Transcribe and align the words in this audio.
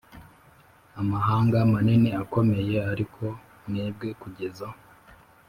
Amahanga 1.01 1.57
manini 1.71 2.09
akomeye 2.21 2.75
ariko 2.91 3.21
mwebwe 3.67 4.07
kugeza 4.21 4.67